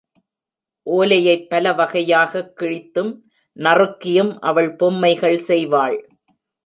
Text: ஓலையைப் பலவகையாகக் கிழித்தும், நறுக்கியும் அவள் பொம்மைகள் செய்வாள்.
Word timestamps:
ஓலையைப் 0.85 1.47
பலவகையாகக் 1.49 2.53
கிழித்தும், 2.59 3.21
நறுக்கியும் 3.59 4.37
அவள் 4.39 4.75
பொம்மைகள் 4.75 5.37
செய்வாள். 5.47 5.97